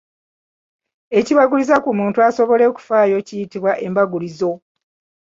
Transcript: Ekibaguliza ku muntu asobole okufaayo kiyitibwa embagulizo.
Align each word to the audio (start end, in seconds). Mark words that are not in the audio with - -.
Ekibaguliza 1.19 1.75
ku 1.83 1.89
muntu 1.99 2.17
asobole 2.27 2.63
okufaayo 2.71 3.17
kiyitibwa 3.27 3.71
embagulizo. 3.85 4.51